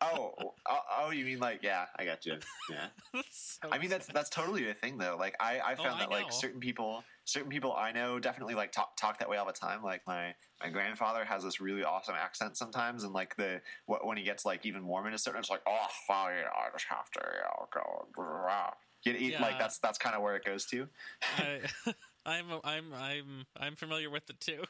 [0.01, 2.39] Oh, oh, oh, you mean like yeah, I got you.
[2.71, 2.89] Yeah.
[3.31, 5.17] So I mean that's that's totally a thing though.
[5.19, 8.55] Like I, I Oh, found I that like certain people certain people I know definitely
[8.55, 9.83] like talk talk that way all the time.
[9.83, 14.17] Like my my grandfather has this really awesome accent sometimes and like the wh- when
[14.17, 17.21] he gets like even more Minnesota it's like, oh well, yeah, I just have to
[17.25, 18.71] you know, go blah, blah, blah."
[19.05, 19.43] You- Yeah.
[19.43, 20.87] like that's that's kind of where it goes to.
[21.31, 21.63] I,
[22.27, 24.65] I'm I'm I'm I'm familiar with it too.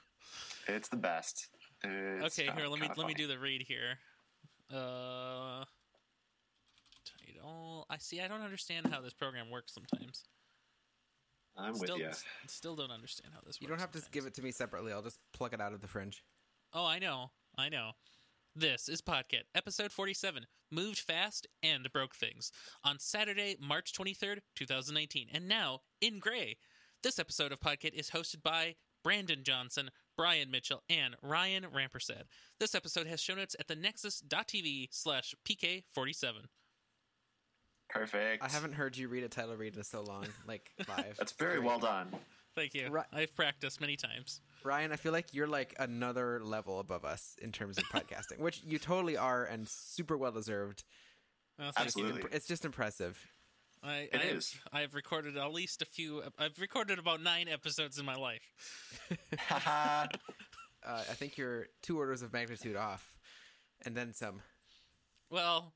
[0.66, 1.48] It's the best.
[1.82, 3.98] It's okay, here let me let me do the read here.
[4.72, 5.64] Uh,
[7.04, 7.86] title.
[7.90, 8.20] I see.
[8.20, 10.24] I don't understand how this program works sometimes.
[11.56, 12.08] I'm still, with you.
[12.10, 13.56] s- still don't understand how this.
[13.56, 13.62] Works.
[13.62, 14.92] You don't have to give it to me separately.
[14.92, 16.22] I'll just plug it out of the fringe.
[16.72, 17.30] Oh, I know.
[17.56, 17.92] I know.
[18.54, 22.50] This is PodKit, episode 47, Moved Fast and Broke Things,
[22.82, 25.28] on Saturday, March 23rd, 2019.
[25.32, 26.56] And now, in gray,
[27.04, 32.24] this episode of PodKit is hosted by Brandon Johnson, Brian Mitchell, and Ryan Rampersad.
[32.58, 36.32] This episode has show notes at the nexus.tv slash PK47.
[37.88, 38.42] Perfect.
[38.44, 41.16] I haven't heard you read a title read in so long, like live.
[41.16, 41.66] That's It's very great.
[41.66, 42.08] well done.
[42.56, 42.88] Thank you.
[42.90, 44.40] Ri- I've practiced many times.
[44.64, 48.60] Ryan, I feel like you're like another level above us in terms of podcasting, which
[48.66, 50.82] you totally are and super well deserved.
[51.60, 51.70] Oh.
[51.76, 52.24] Absolutely.
[52.32, 53.24] It's just impressive.
[53.82, 54.60] I, It I've.
[54.72, 56.22] I've recorded at least a few.
[56.38, 58.42] I've recorded about nine episodes in my life.
[59.38, 60.06] Haha.
[60.86, 63.18] Uh, I think you're two orders of magnitude off,
[63.84, 64.40] and then some.
[65.28, 65.74] Well,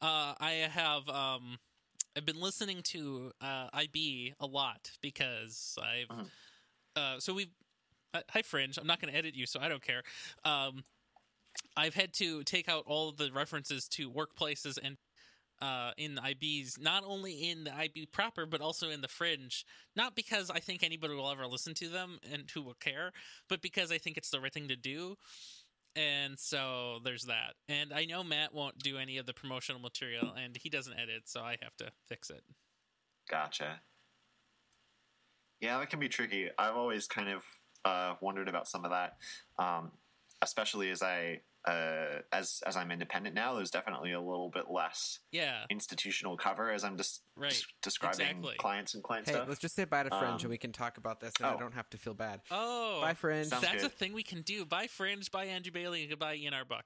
[0.00, 1.58] uh, I have um,
[2.16, 6.30] I've been listening to uh, IB a lot because I've Mhm.
[6.96, 7.50] uh, so we've
[8.14, 8.78] uh, hi Fringe.
[8.78, 10.04] I'm not going to edit you, so I don't care.
[10.44, 10.84] Um,
[11.76, 14.96] I've had to take out all the references to workplaces and
[15.60, 19.64] uh, in the IBs, not only in the IB proper, but also in the fringe.
[19.94, 23.12] Not because I think anybody will ever listen to them and who will care,
[23.48, 25.16] but because I think it's the right thing to do.
[25.96, 27.54] And so there's that.
[27.68, 31.22] And I know Matt won't do any of the promotional material, and he doesn't edit,
[31.26, 32.42] so I have to fix it.
[33.28, 33.80] Gotcha.
[35.60, 36.48] Yeah, that can be tricky.
[36.58, 37.44] I've always kind of
[37.84, 39.16] uh, wondered about some of that,
[39.58, 39.90] um,
[40.42, 43.54] especially as I uh, as as I'm independent now.
[43.54, 47.60] There's definitely a little bit less Yeah, institutional cover as I'm just Right.
[47.82, 48.54] describing Exactly.
[48.58, 49.48] clients and client Hey, stuff.
[49.48, 51.54] let's just say bye to Fringe, Um, and we can talk about this, and I
[51.54, 51.58] oh.
[51.58, 52.40] don't have to feel bad.
[52.50, 53.48] Oh, Bye, Fringe.
[53.48, 54.64] Sounds that's a thing we can do.
[54.64, 55.30] Bye, Fringe.
[55.30, 56.00] Bye, Andrew Bailey.
[56.02, 56.84] and Goodbye, Ian Arbuck.